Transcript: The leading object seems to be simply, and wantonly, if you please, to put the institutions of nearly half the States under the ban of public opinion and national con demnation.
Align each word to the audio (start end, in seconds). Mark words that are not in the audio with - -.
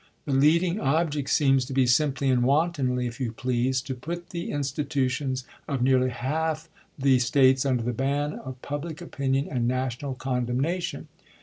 The 0.25 0.31
leading 0.33 0.79
object 0.79 1.29
seems 1.29 1.63
to 1.65 1.73
be 1.73 1.85
simply, 1.85 2.31
and 2.31 2.41
wantonly, 2.41 3.05
if 3.05 3.19
you 3.19 3.31
please, 3.33 3.81
to 3.83 3.93
put 3.93 4.31
the 4.31 4.49
institutions 4.49 5.43
of 5.67 5.83
nearly 5.83 6.09
half 6.09 6.67
the 6.97 7.19
States 7.19 7.67
under 7.67 7.83
the 7.83 7.93
ban 7.93 8.33
of 8.33 8.59
public 8.63 8.99
opinion 8.99 9.47
and 9.47 9.67
national 9.67 10.15
con 10.15 10.47
demnation. 10.47 11.05